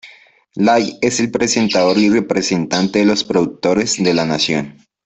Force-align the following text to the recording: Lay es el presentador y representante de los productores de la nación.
Lay 0.55 0.97
es 1.03 1.19
el 1.19 1.29
presentador 1.29 1.99
y 1.99 2.09
representante 2.09 2.97
de 2.97 3.05
los 3.05 3.23
productores 3.23 4.03
de 4.03 4.15
la 4.15 4.25
nación. 4.25 4.79